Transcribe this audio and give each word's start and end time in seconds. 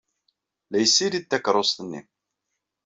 La 0.69 0.77
yessirid 0.79 1.25
takeṛṛust-nni. 1.27 2.01